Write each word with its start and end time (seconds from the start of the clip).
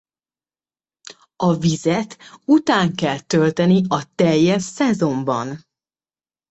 A 1.35 1.53
vizet 1.53 2.17
után 2.45 2.95
kell 2.95 3.19
tölteni 3.19 3.81
a 3.87 4.13
teljes 4.15 4.63
szezonban. 4.63 5.65